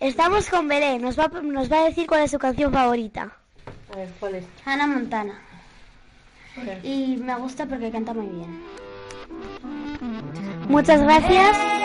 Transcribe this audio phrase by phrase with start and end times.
[0.00, 3.36] Estamos con Belén, nos va, nos va a decir cuál es su canción favorita.
[3.92, 4.44] A ver, ¿cuál es?
[4.64, 5.40] Hannah Montana.
[6.82, 8.62] Y me gusta porque canta muy bien.
[10.68, 11.75] Muchas gracias.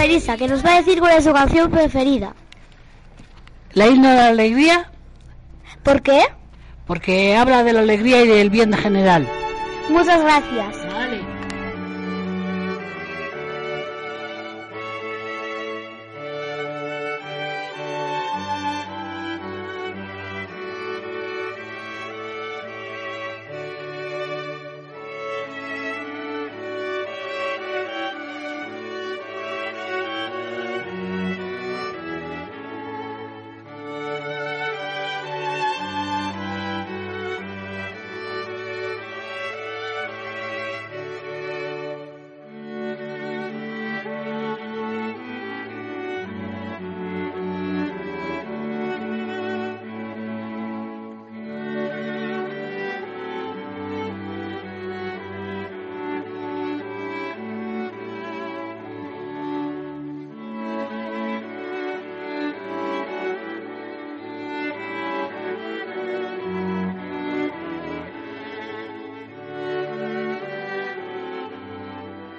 [0.00, 2.34] Felisa, que nos va a decir cuál es su canción preferida.
[3.74, 4.90] La isla de la alegría,
[5.82, 6.22] ¿Por qué?
[6.86, 9.28] porque habla de la alegría y del bien general.
[9.90, 10.76] Muchas gracias.
[10.92, 11.20] Vale.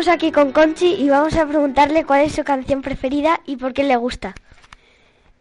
[0.02, 3.72] Estamos aquí con Conchi y vamos a preguntarle cuál es su canción preferida y por
[3.72, 4.34] qué le gusta.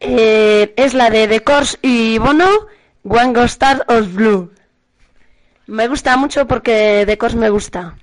[0.00, 2.46] Eh, es la de The Course y Bono,
[3.02, 4.52] One Go Star of Blue.
[5.66, 7.96] Me gusta mucho porque The Course me gusta.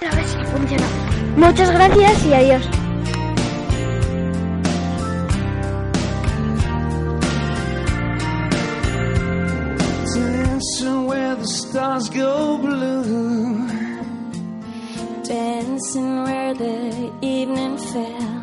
[0.00, 0.86] A ver si funciona.
[1.36, 2.68] Muchas gracias y adiós.
[10.12, 13.69] Dancing where the stars go blue.
[15.30, 18.39] Dancing where the evening fell.